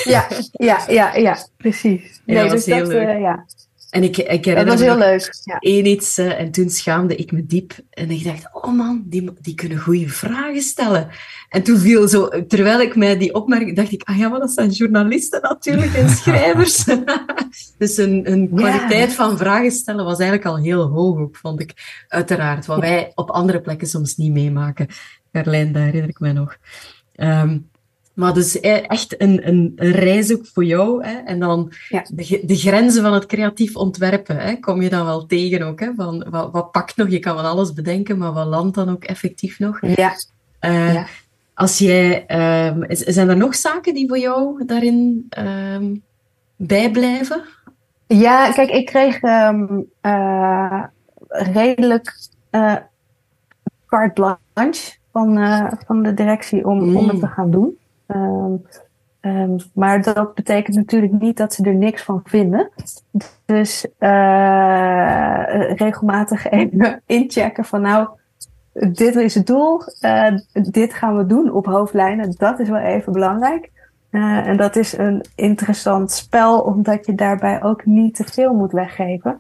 [0.05, 0.27] Ja.
[0.53, 2.21] ja, ja, ja, precies.
[2.25, 3.45] Nee, ja, dus dat, ja.
[3.95, 5.35] En ik, ik herinner dat was heel leuk.
[5.45, 5.59] Ja.
[5.59, 7.73] één iets uh, en toen schaamde ik me diep.
[7.91, 11.09] En ik dacht, oh man, die, die kunnen goede vragen stellen.
[11.49, 14.53] En toen viel zo, terwijl ik mij die opmerking, dacht ik, ah ja, maar dat
[14.53, 16.85] zijn journalisten natuurlijk en schrijvers.
[17.79, 22.05] dus een, een kwaliteit van vragen stellen was eigenlijk al heel hoog ook, vond ik.
[22.09, 24.87] Uiteraard, wat wij op andere plekken soms niet meemaken.
[25.33, 26.57] Carlijn, daar herinner ik mij nog.
[27.17, 27.71] Um,
[28.15, 31.05] maar dus echt een, een, een reis ook voor jou.
[31.05, 31.15] Hè?
[31.15, 32.07] En dan ja.
[32.13, 34.55] de, de, grenzen van het creatief ontwerpen hè?
[34.55, 35.81] kom je dan wel tegen ook.
[35.81, 35.91] Hè?
[35.97, 37.11] Van, wat, wat pakt nog?
[37.11, 39.79] Je kan van alles bedenken, maar wat landt dan ook effectief nog?
[39.81, 40.15] Ja.
[40.61, 41.07] Uh, ja.
[41.55, 42.25] Als jij,
[42.67, 46.03] um, zijn er nog zaken die voor jou daarin um,
[46.57, 47.43] bijblijven?
[48.07, 50.85] Ja, kijk, ik kreeg um, uh,
[51.29, 52.15] redelijk
[52.51, 52.77] uh,
[53.87, 54.13] carte
[54.55, 56.97] blanche van, uh, van de directie om, mm.
[56.97, 57.79] om het te gaan doen.
[58.07, 58.63] Um,
[59.21, 62.71] um, maar dat betekent natuurlijk niet dat ze er niks van vinden.
[63.45, 65.45] Dus uh,
[65.77, 68.09] regelmatig even inchecken van nou,
[68.73, 72.35] dit is het doel, uh, dit gaan we doen op hoofdlijnen.
[72.39, 73.71] Dat is wel even belangrijk.
[74.11, 78.73] Uh, en dat is een interessant spel, omdat je daarbij ook niet te veel moet
[78.73, 79.37] weggeven.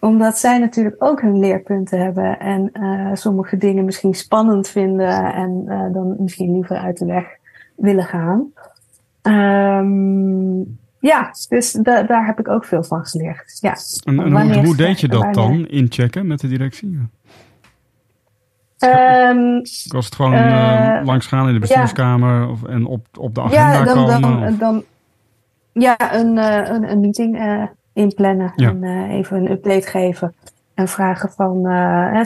[0.00, 2.70] Omdat zij natuurlijk ook hun leerpunten hebben en
[3.12, 7.37] sommige dingen misschien spannend vinden en dan misschien liever uit de weg
[7.78, 8.52] willen gaan.
[9.22, 13.58] Um, ja, dus da daar heb ik ook veel van geleerd.
[13.60, 13.76] Ja.
[14.04, 16.98] En, en hoe, hoe, deed je dat dan, inchecken met de directie?
[18.78, 22.48] Um, Was het gewoon uh, langs gaan in de bestuurskamer ja.
[22.48, 24.20] of, en op, op de agenda ja, dan, komen?
[24.20, 24.84] Dan, dan,
[25.72, 28.68] ja, een, uh, een, een meeting uh, inplannen ja.
[28.68, 30.34] en even een update geven.
[30.74, 31.62] En vragen van,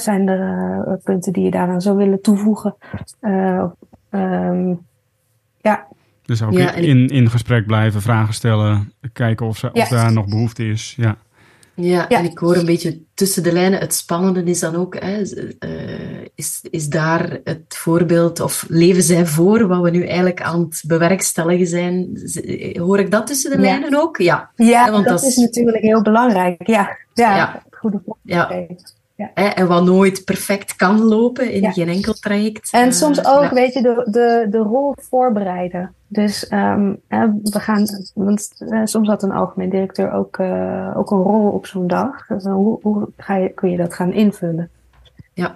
[0.01, 2.75] zijn er punten die je daaraan zou willen toevoegen?
[4.11, 4.81] Um,
[5.63, 5.87] ja.
[6.25, 10.65] Dus ook in, in gesprek blijven, vragen stellen, kijken of, ze, of daar nog behoefte
[10.69, 10.95] is.
[10.97, 11.17] Ja.
[11.75, 13.79] Ja, en ik hoor een beetje tussen de lijnen.
[13.79, 15.23] Het spannende is dan ook, hè,
[15.61, 20.61] uh, is, is daar het voorbeeld, of leven zij voor wat we nu eigenlijk aan
[20.61, 22.19] het bewerkstelligen zijn?
[22.79, 24.17] Hoor ik dat tussen de lijnen ook?
[24.17, 26.67] Ja, ja want dat, dat is natuurlijk heel belangrijk.
[26.67, 27.63] Ja, ja, ja.
[27.71, 28.67] goede ja.
[29.35, 29.55] Ja.
[29.55, 32.73] En wat nooit perfect kan lopen in geen enkel traject.
[32.73, 33.55] En uh, soms ook, ja.
[33.55, 35.95] weet je, de, de, de rol voorbereiden.
[36.07, 37.01] Dus um,
[37.43, 41.67] we gaan, want uh, soms had een algemeen directeur ook, uh, ook een rol op
[41.67, 42.27] zo'n dag.
[42.27, 44.71] Dus hoe hoe ga je, kun je dat gaan invullen?
[45.35, 45.55] Ja.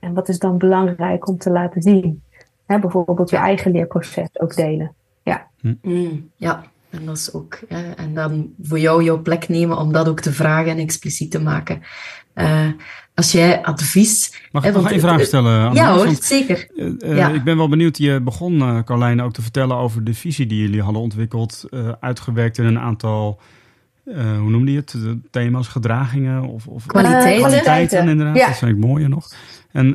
[0.00, 2.22] en wat is dan belangrijk om te laten zien?
[2.66, 4.94] Hè, bijvoorbeeld je eigen leerproces ook delen.
[5.22, 5.46] Ja.
[5.82, 6.62] Mm, ja.
[6.90, 10.20] En dat is ook, hè, en dan voor jou jouw plek nemen om dat ook
[10.20, 11.82] te vragen en expliciet te maken.
[12.34, 12.66] Uh,
[13.14, 14.40] als jij advies.
[14.52, 15.64] Mag ik nog één vraag stellen?
[15.64, 15.74] Anne?
[15.74, 16.68] Ja hoor, zeker.
[16.76, 17.28] Uh, ja.
[17.28, 20.82] Ik ben wel benieuwd, je begon, Carlijn, ook te vertellen over de visie die jullie
[20.82, 21.64] hadden ontwikkeld,
[22.00, 23.40] uitgewerkt in een aantal
[24.14, 24.94] hoe noemde je het?
[25.30, 27.48] Thema's, gedragingen of, of kwaliteiten.
[27.48, 28.36] kwaliteiten inderdaad.
[28.36, 28.46] Ja.
[28.46, 29.32] Dat zijn mooier nog.
[29.72, 29.86] En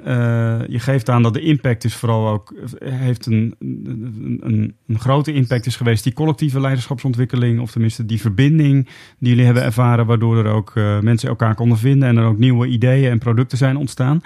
[0.70, 5.66] je geeft aan dat de impact is vooral ook heeft een, een, een, grote impact
[5.66, 8.86] is geweest die collectieve leiderschapsontwikkeling, of tenminste die verbinding
[9.20, 12.68] die jullie hebben ervaren, waardoor er ook mensen elkaar konden vinden en er ook nieuwe
[12.68, 14.22] ideeën en producten zijn ontstaan.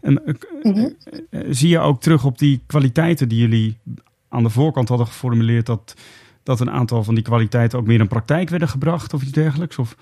[0.00, 0.22] En,
[0.62, 0.88] mhm.
[1.50, 3.76] Zie je ook terug op die kwaliteiten die jullie
[4.28, 5.94] aan de voorkant hadden geformuleerd, dat
[6.44, 9.78] dat een aantal van die kwaliteiten ook meer in praktijk werden gebracht of iets dergelijks?
[9.78, 9.96] Of?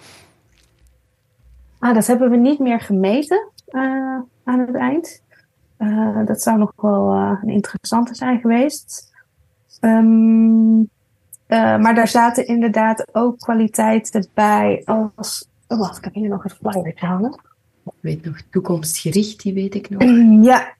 [1.78, 5.22] Ah, dat hebben we niet meer gemeten uh, aan het eind.
[5.78, 9.12] Uh, dat zou nog wel uh, een interessante zijn geweest.
[9.80, 10.90] Um,
[11.48, 14.82] maar daar zaten inderdaad ook kwaliteiten bij
[15.14, 15.48] als...
[15.68, 17.40] Oh, wacht, ik heb hier nog een flyer hangen.
[17.84, 20.02] Ik weet nog, toekomstgericht, die weet ik nog.
[20.50, 20.74] Ja,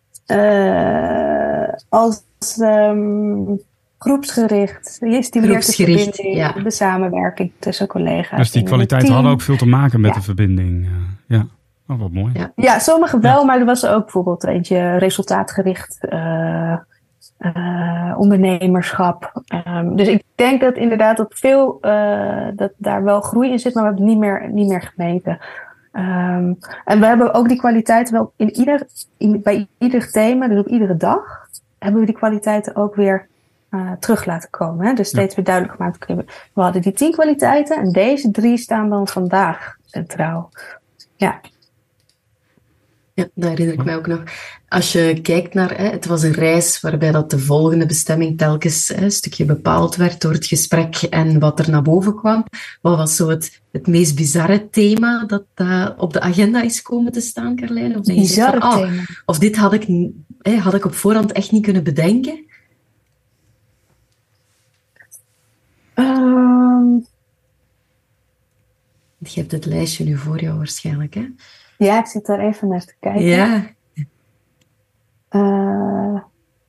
[1.89, 2.23] als...
[2.59, 3.61] Um,
[4.03, 4.97] groepsgericht.
[5.01, 5.77] Je stimuleert
[6.17, 6.53] de ja.
[6.53, 8.39] de samenwerking tussen collega's.
[8.39, 10.85] Dus die kwaliteiten hadden ook veel te maken met de verbinding.
[10.85, 10.91] Eh,
[11.27, 11.47] ja,
[11.88, 12.33] oh, wat mooi.
[12.35, 15.99] Ja, ja sommige wel, maar er was ook bijvoorbeeld eentje resultaatgericht.
[16.11, 16.77] Uh,
[17.38, 19.42] uh, ondernemerschap.
[19.66, 23.75] Um, dus ik denk dat inderdaad dat veel uh, dat daar wel groei in zit,
[23.75, 25.38] maar we hebben het niet meer, niet meer gemeten.
[25.92, 30.59] Um, en we hebben ook die kwaliteiten wel in ieder, in, bij ieder thema, dus
[30.59, 33.27] op iedere dag, hebben we die kwaliteiten ook weer
[33.71, 34.87] uh, terug laten komen.
[34.87, 34.92] Hè?
[34.92, 36.07] Dus steeds weer duidelijk gemaakt.
[36.53, 40.51] We hadden die tien kwaliteiten en deze drie staan dan vandaag centraal.
[41.16, 41.40] Ja.
[43.14, 44.22] Ja, daar herinner ik mij ook nog.
[44.68, 48.88] Als je kijkt naar, hè, het was een reis waarbij dat de volgende bestemming telkens
[48.88, 52.44] hè, een stukje bepaald werd door het gesprek en wat er naar boven kwam.
[52.81, 57.12] Wat was zo het, het meest bizarre thema dat uh, op de agenda is komen
[57.12, 57.98] te staan, Carlijn?
[57.98, 59.03] Of bizarre van, oh, thema.
[59.25, 60.11] Of dit had ik,
[60.42, 62.44] hè, had ik op voorhand echt niet kunnen bedenken.
[65.94, 67.07] Um,
[69.18, 71.27] je hebt het lijstje nu voor jou waarschijnlijk, hè?
[71.79, 73.25] Ja, ik zit daar even naar te kijken.
[73.25, 73.65] Ja.
[75.31, 76.21] Uh,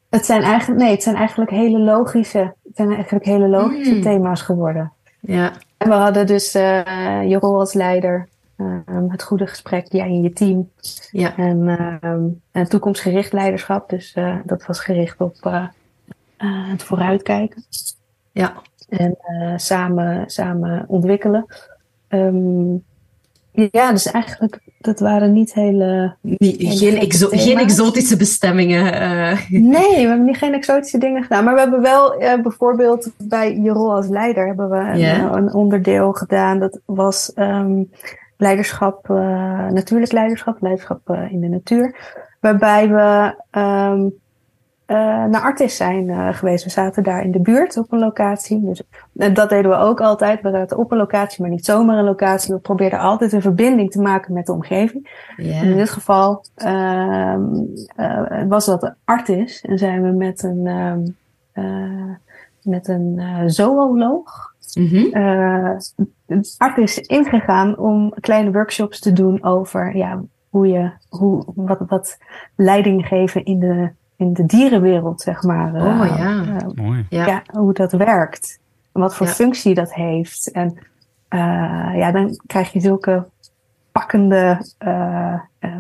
[0.10, 4.02] het zijn eigenlijk, nee, het zijn eigenlijk hele logische, het zijn eigenlijk hele logische hmm.
[4.02, 4.92] thema's geworden.
[5.20, 5.52] Ja.
[5.78, 10.22] En we hadden dus uh, je rol als leider, um, het goede gesprek, jij en
[10.22, 10.70] je team.
[11.12, 11.38] Ja.
[11.38, 11.68] En,
[12.02, 15.36] um, en toekomstgericht leiderschap, dus uh, dat was gericht op
[16.38, 17.64] het vooruitkijken.
[18.32, 18.54] Ja
[18.98, 19.18] en
[19.60, 21.46] samen, samen ontwikkelen.
[22.10, 22.84] Um,
[23.54, 26.16] ja, dus eigenlijk, dat waren niet hele.
[26.40, 28.94] geen, exo geen, exotische bestemmingen.
[28.94, 29.50] Uh.
[29.50, 31.44] Nee, we hebben niet geen exotische dingen gedaan.
[31.44, 35.18] Maar we hebben wel uh, bijvoorbeeld bij je rol als leider hebben we yeah.
[35.18, 36.60] een, een, onderdeel gedaan.
[36.60, 37.90] Dat was um,
[38.38, 39.08] leiderschap,
[39.70, 41.96] natuurlijk leiderschap, leiderschap in de natuur.
[42.40, 44.14] Waarbij we um,
[44.88, 46.64] uh, naar Artis zijn uh, geweest.
[46.64, 48.62] We zaten daar in de buurt op een locatie.
[48.62, 48.82] Dus,
[49.18, 50.42] en dat deden we ook altijd.
[50.42, 52.54] We zaten op een locatie, maar niet zomaar een locatie.
[52.54, 55.10] We probeerden altijd een verbinding te maken met de omgeving.
[55.38, 55.64] Yeah.
[55.64, 57.36] In dit geval uh,
[58.48, 59.62] was dat Artis.
[59.62, 60.68] En zijn we met een,
[61.54, 62.14] ehm,
[62.62, 65.78] met een zooloog mm -hmm.
[66.58, 72.18] Artis ingegaan om kleine workshops te doen over ja, hoe je, hoe, wat, wat
[72.56, 73.90] leiding geven in de
[74.24, 75.74] in de dierenwereld, zeg maar.
[75.74, 76.44] Oh uh, ja.
[76.44, 77.06] Uh, Mooi.
[77.10, 77.44] Ja.
[77.52, 78.60] hoe dat werkt.
[78.94, 80.52] En wat voor functie dat heeft.
[80.52, 80.78] En
[81.30, 81.40] uh,
[81.96, 83.26] ja, dan krijg je zulke
[83.92, 84.66] pakkende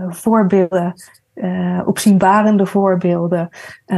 [0.09, 0.93] voorbeelden.
[1.85, 3.49] opzienbarende voorbeelden.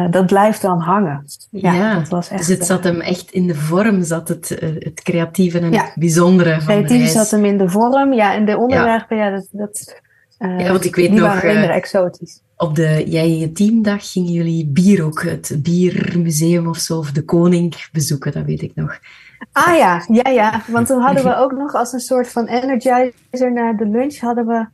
[0.09, 1.25] dat blijft dan hangen.
[1.49, 5.01] Ja, dat was echt, dus het zat hem echt in de vorm, zat het, het
[5.03, 8.33] creatieve en het bijzondere van creatieve zat hem in de vorm, ja.
[8.33, 9.47] En de onderwerpen, ja, dat...
[9.51, 10.03] dat
[10.39, 11.43] ja, want ik weet nog...
[11.43, 16.77] minder exotisch op de Jij en je teamdag gingen jullie bier ook, het biermuseum of
[16.77, 18.99] zo, of de koning bezoeken, dat weet ik nog.
[19.51, 20.61] Ah ja, ja, ja.
[20.67, 24.45] Want toen hadden we ook nog als een soort van energizer na de lunch hadden
[24.45, 24.65] we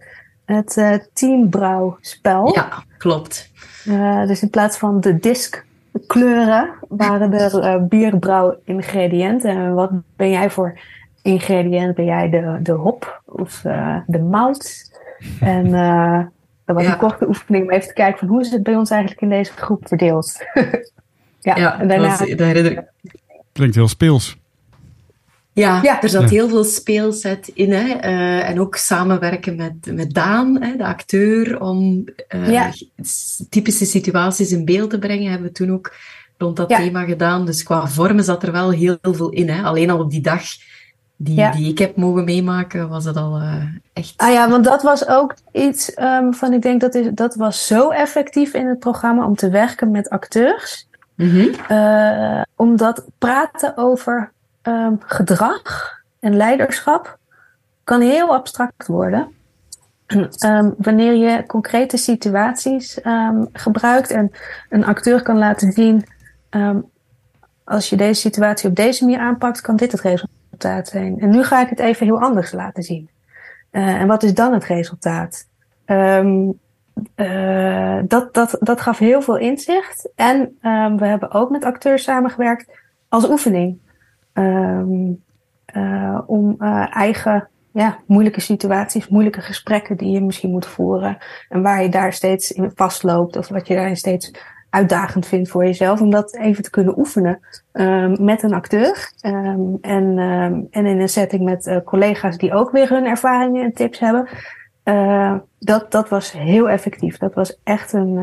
[0.45, 2.53] het uh, teambrouwspel.
[2.53, 3.49] Ja, klopt.
[3.87, 5.63] Uh, dus in plaats van de disc
[6.07, 9.49] kleuren waren er uh, bierbrouw ingrediënten.
[9.49, 10.79] En wat ben jij voor
[11.21, 11.95] ingrediënt?
[11.95, 13.61] Ben jij de, de hop of
[14.07, 14.90] de mout?
[15.39, 15.71] En
[16.65, 18.89] dat was een korte oefening om even te kijken van hoe is het bij ons
[18.89, 20.45] eigenlijk in deze groep verdeeld.
[21.39, 22.17] ja, ja, en daarna...
[22.17, 22.83] Dat, herinner ik.
[23.51, 24.39] Klinkt heel speels.
[25.53, 27.71] Ja, ja, er zat heel veel speelsheid in.
[27.71, 27.85] Hè?
[27.85, 32.05] Uh, en ook samenwerken met, met Daan, hè, de acteur, om
[32.35, 32.71] uh,
[33.49, 35.95] typische situaties in beeld te brengen, hebben we toen ook
[36.37, 37.45] rond dat thema gedaan.
[37.45, 39.49] Dus qua vormen zat er wel heel, heel veel in.
[39.49, 39.63] Hè?
[39.63, 40.43] Alleen al op die dag
[41.23, 44.13] die, die ik heb mogen meemaken, was het al uh, echt.
[44.17, 47.67] Ah ja, want dat was ook iets um, van, ik denk dat is, dat was
[47.67, 50.87] zo effectief in het programma om te werken met acteurs.
[51.15, 51.77] Mm -hmm.
[51.77, 54.31] uh, omdat praten over
[54.63, 57.17] um, gedrag en leiderschap
[57.83, 59.27] kan heel abstract worden.
[60.37, 64.31] Ehm, wanneer je concrete situaties ehm, gebruikt en
[64.69, 66.05] een acteur kan laten zien,
[66.49, 66.79] ehm,
[67.63, 70.40] als je deze situatie op deze manier aanpakt, kan dit het resultaat
[70.83, 71.19] zijn.
[71.19, 73.09] En nu ga ik het even heel anders laten zien.
[73.71, 75.47] Uh, en wat is dan het resultaat?
[75.85, 76.47] Uh,
[78.03, 80.11] dat, dat, dat gaf heel veel inzicht.
[80.15, 80.57] En
[80.97, 83.79] we hebben ook met acteurs samengewerkt als oefening.
[84.33, 91.17] Uh, om uh, eigen ja, moeilijke situaties, moeilijke gesprekken die je misschien moet voeren.
[91.49, 94.31] En waar je daar steeds in vastloopt of wat je daarin steeds
[94.71, 96.01] uitdagend vindt voor jezelf.
[96.01, 97.39] Om dat even te kunnen oefenen
[97.73, 99.11] um, met een acteur.
[99.25, 103.63] Um, en, um, en in een setting met uh, collega's die ook weer hun ervaringen
[103.63, 104.27] en tips hebben.
[104.83, 107.17] Uh, dat, dat was heel effectief.
[107.17, 108.13] Dat was echt een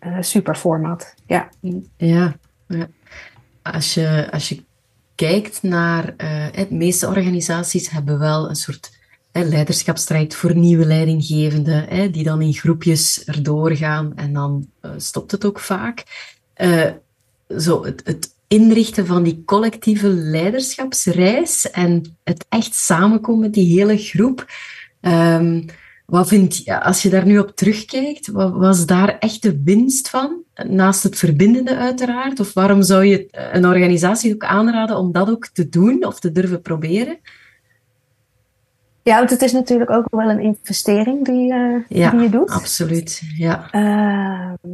[0.00, 1.14] uh, super format.
[1.26, 1.48] Ja.
[1.96, 2.34] Ja,
[2.66, 2.86] ja.
[3.62, 4.64] Als je, als je
[5.14, 8.97] kijkt naar, uh, de meeste organisaties hebben wel een soort
[9.32, 15.30] leiderschapstraject voor nieuwe leidinggevenden, hè, die dan in groepjes erdoor gaan en dan uh, stopt
[15.30, 16.04] het ook vaak.
[16.56, 16.90] Uh,
[17.58, 23.96] zo, het, het inrichten van die collectieve leiderschapsreis en het echt samenkomen met die hele
[23.98, 24.46] groep.
[25.00, 25.64] Um,
[26.06, 30.10] wat vind je, als je daar nu op terugkijkt, wat was daar echt de winst
[30.10, 30.42] van?
[30.66, 32.40] Naast het verbindende uiteraard?
[32.40, 36.32] Of waarom zou je een organisatie ook aanraden om dat ook te doen of te
[36.32, 37.18] durven proberen?
[39.08, 42.50] Ja, want het is natuurlijk ook wel een investering die, uh, ja, die je doet.
[42.50, 43.22] absoluut.
[43.36, 43.68] Ja.
[43.72, 44.72] Uh,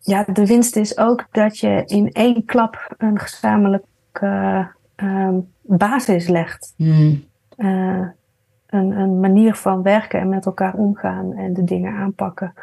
[0.00, 5.28] ja, de winst is ook dat je in één klap een gezamenlijke uh,
[5.62, 6.74] basis legt.
[6.76, 7.24] Hmm
[7.56, 12.54] een, een manier van werken en met elkaar omgaan en de dingen aanpakken.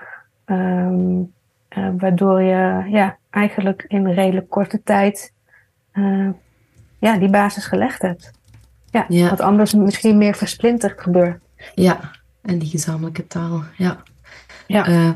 [0.45, 1.33] Um,
[1.77, 5.33] uh, waardoor je ja, eigenlijk in redelijk korte tijd
[6.99, 8.31] ja, die basis gelegd hebt.
[8.93, 11.37] Ja, ja, wat anders misschien meer versplinterd gebeurt.
[11.75, 13.63] Ja, en die gezamenlijke taal.
[13.77, 14.03] Ja.
[14.67, 14.89] ja.
[14.89, 15.09] Uh,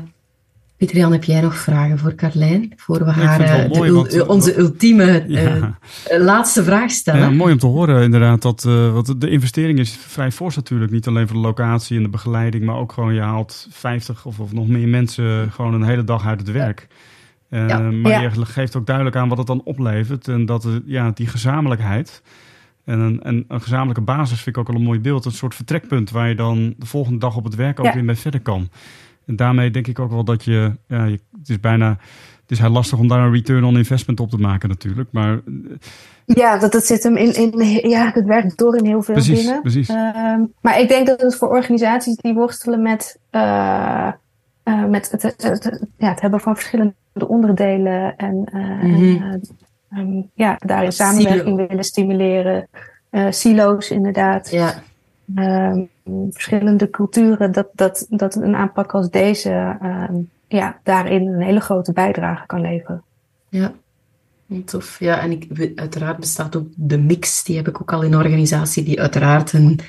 [0.76, 2.72] Pieter-Jan, heb jij nog vragen voor Carlijn?
[2.76, 5.78] Voor we haar uh, mooi, want, uh, onze ultieme ja.
[6.10, 7.20] uh, laatste vraag stellen.
[7.20, 8.42] Ja, mooi om te horen inderdaad.
[8.42, 10.90] Dat, want de investering is vrij fors natuurlijk.
[10.90, 12.64] Niet alleen voor de locatie en de begeleiding.
[12.64, 16.26] Maar ook gewoon je haalt 50 of, of nog meer mensen gewoon een hele dag
[16.26, 16.86] uit het werk.
[17.50, 17.78] Ja.
[17.78, 18.20] Maar ja.
[18.20, 20.28] je geeft ook duidelijk aan wat het dan oplevert.
[20.28, 22.22] En dat ja, die gezamenlijkheid...
[22.88, 25.24] En een, en een gezamenlijke basis vind ik ook al een mooi beeld.
[25.24, 28.16] Een soort vertrekpunt waar je dan de volgende dag op het werk ook weer mee
[28.16, 28.68] verder kan.
[29.26, 31.88] En daarmee denk ik ook wel dat je, ja, je, het is bijna,
[32.40, 35.08] het is heel lastig om daar een return on investment op te maken natuurlijk.
[35.12, 35.40] Maar,
[36.24, 39.40] ja, dat, dat zit hem in, in, ja, het werkt door in heel veel precies,
[39.40, 39.60] dingen.
[39.60, 39.88] Precies.
[39.88, 44.12] Uh, maar ik denk dat het voor organisaties die worstelen met, uh,
[44.64, 46.94] uh, met het, het, het, ja, het hebben van verschillende
[47.26, 49.22] onderdelen en, mm -hmm.
[49.22, 49.40] en
[49.92, 51.66] um, ja, daarin samenwerking Silo.
[51.66, 52.68] willen stimuleren.
[53.30, 54.50] silo's inderdaad.
[54.50, 54.82] Ja.
[55.36, 55.88] Um,
[56.30, 61.92] verschillende culturen, dat, dat, dat een aanpak als deze um, ja, daarin een hele grote
[61.92, 63.02] bijdrage kan leveren.
[63.48, 63.72] Ja,
[64.64, 64.98] tof.
[64.98, 68.84] Ja, en ik, uiteraard bestaat ook de mix, die heb ik ook al in organisatie,
[68.84, 69.80] die uiteraard een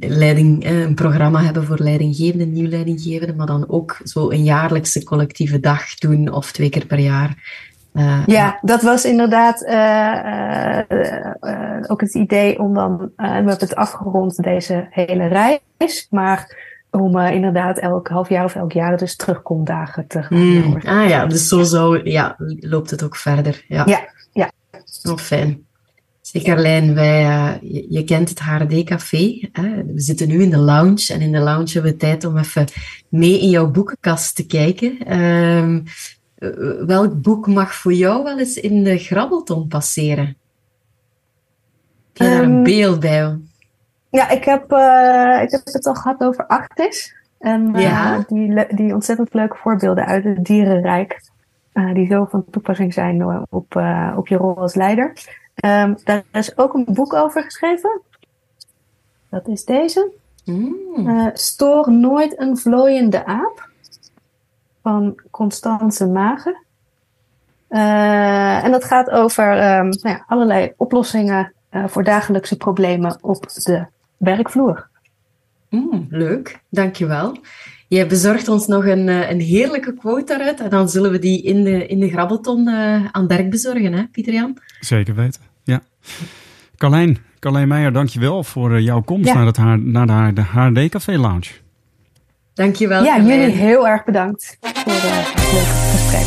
[0.00, 5.60] leiding, een programma hebben voor leidinggevenden, nieuw leidinggevenden, maar dan ook zo een jaarlijkse collectieve
[5.60, 7.36] dag doen of twee keer per jaar.
[7.94, 13.74] Uh, ja, dat was inderdaad uh, uh, ook het idee om dan, we hebben het
[13.74, 20.06] afgerond deze hele reis, maar om inderdaad elk half jaar of elk jaar dus terugkomdagen
[20.06, 20.38] te gaan.
[20.38, 23.64] Mm, ah ja, dus zo, zo ja, loopt het ook verder.
[23.68, 24.08] Ja, ja.
[24.32, 24.50] ja.
[25.10, 25.68] Oh, fijn.
[26.20, 27.22] Zeg Carlijn, wij,
[27.62, 29.48] je, je, kent het HRD Café.
[29.52, 29.84] Hè?
[29.84, 32.66] We zitten nu in de lounge en in de lounge hebben we tijd om even
[33.08, 34.98] mee in jouw boekenkast te kijken.
[34.98, 35.80] Ehm,
[36.86, 40.26] welk boek mag voor jou wel eens in de grabbelton passeren?
[40.26, 40.36] Heb
[42.12, 43.38] je daar een beeld bij?
[44.10, 47.14] Ja, ik heb, uh, ik heb het al gehad over Actis.
[47.38, 48.24] En uh, ja.
[48.28, 51.20] die, die ontzettend leuke voorbeelden uit het dierenrijk.
[51.74, 53.76] Uh, die zo van toepassing zijn op,
[54.16, 55.12] op je rol als leider.
[55.64, 58.00] Um, daar is ook een boek over geschreven.
[59.30, 60.10] Dat is deze.
[60.44, 61.30] Mm.
[61.34, 63.69] Stoor nooit een vlooiende aap
[64.82, 66.64] van Constance Magen.
[67.70, 73.48] Uh, en dat gaat over um, nou ja, allerlei oplossingen uh, voor dagelijkse problemen op
[73.48, 74.88] de werkvloer.
[75.68, 77.36] Mm, leuk, dankjewel.
[77.88, 81.64] Jij bezorgt ons nog een, een heerlijke quote daaruit en dan zullen we die in
[81.64, 84.58] de, in de grabbelton uh, aan Dirk bezorgen, hè, Pieter-Jan?
[84.80, 85.80] Zeker weten, ja.
[86.76, 89.34] Carlijn, Carlijn Meijer, dankjewel voor jouw komst ja.
[89.34, 91.50] naar, het, naar de HRD Café Lounge.
[92.60, 93.04] Dankjewel.
[93.04, 96.26] Ja, jullie heel erg bedankt voor uh, het leuke gesprek.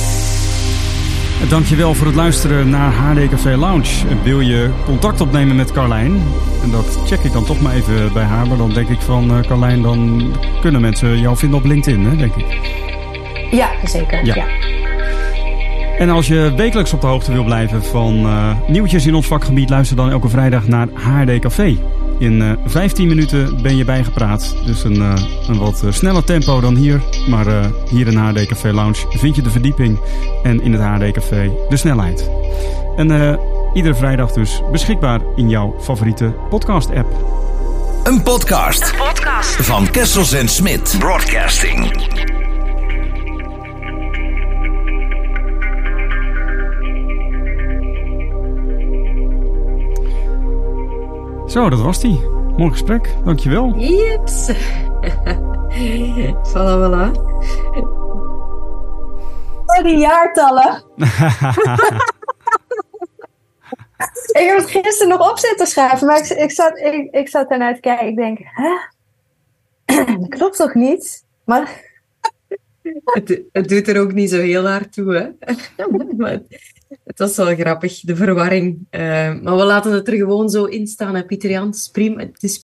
[1.50, 4.06] Dankjewel voor het luisteren naar HD Café Lounge.
[4.24, 6.22] Wil je contact opnemen met Carlijn?
[6.64, 8.48] En dat check ik dan toch maar even bij haar.
[8.48, 10.32] Maar dan denk ik van uh, Carlijn, dan
[10.62, 12.46] kunnen mensen jou vinden op LinkedIn, hè, denk ik.
[13.52, 14.26] Ja, zeker.
[14.26, 14.46] ja.
[15.98, 19.70] En als je wekelijks op de hoogte wil blijven van uh, nieuwtjes in ons vakgebied,
[19.70, 21.78] luister dan elke vrijdag naar HD Café.
[22.20, 24.56] In uh, 15 minuten ben je bijgepraat.
[24.66, 25.14] Dus een, uh,
[25.48, 27.02] een wat sneller tempo dan hier.
[27.30, 27.46] Maar
[27.90, 30.00] hier in HD Café Lounge vind je de verdieping.
[30.44, 32.30] En in het HD Café de snelheid.
[32.96, 33.40] En
[33.74, 37.42] iedere vrijdag dus beschikbaar in jouw favoriete podcast-app.
[38.04, 38.92] Een podcast.
[38.92, 39.56] Een podcast.
[39.56, 42.33] Van Kessels en Smit Broadcasting.
[51.54, 52.20] Zo, dat was die.
[52.58, 53.10] Mooi gesprek.
[53.24, 53.78] Dankjewel.
[53.78, 54.52] Jeps.
[56.52, 57.12] voilà, voilà.
[59.66, 60.84] Oh, die jaartallen.
[64.40, 67.52] ik heb het gisteren nog op zitten schrijven, maar ik, ik, zat, ik, ik zat
[67.52, 68.08] ernaar te kijken.
[68.08, 68.70] Ik denk, hè?
[69.86, 71.26] dat klopt toch niet?
[71.46, 71.92] Maar...
[73.04, 75.30] het, het doet er ook niet zo heel hard toe, hè?
[76.18, 76.40] maar
[77.04, 78.88] het was wel grappig, de verwarring.
[78.92, 79.02] Uh,
[79.42, 81.26] maar we laten het er gewoon zo in staan.
[81.26, 81.74] Pieter Jan,
[82.18, 82.64] het is